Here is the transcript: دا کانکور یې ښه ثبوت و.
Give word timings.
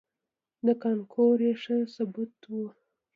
دا 0.65 0.73
کانکور 0.83 1.37
یې 1.45 1.53
ښه 1.61 1.77
ثبوت 1.95 2.35
و. 2.49 2.53